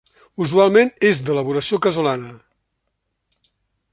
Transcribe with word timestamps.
Usualment 0.45 0.89
és 1.09 1.21
d'elaboració 1.27 1.79
casolana. 1.87 2.33